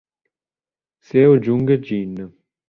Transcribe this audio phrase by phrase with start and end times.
[1.07, 2.15] Seo Jung-jin